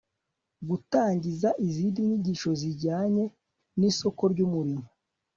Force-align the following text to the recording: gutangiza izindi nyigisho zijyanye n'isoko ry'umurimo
gutangiza 0.69 1.49
izindi 1.67 1.99
nyigisho 2.09 2.49
zijyanye 2.61 3.23
n'isoko 3.79 4.21
ry'umurimo 4.33 4.85